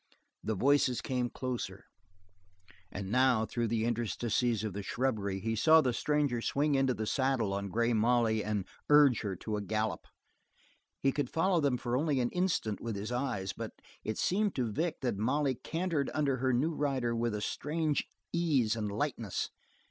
[0.43, 3.85] The voices came closer; the crashing burst on his very ears, and now, through the
[3.85, 8.43] interstices of the shrubbery he saw the stranger swing into the saddle on Grey Molly
[8.43, 10.07] and urge her to a gallop.
[10.99, 14.71] He could follow them for only an instant with his eyes, but it seemed to
[14.71, 19.51] Vic that Molly cantered under her new rider with strange ease and lightness.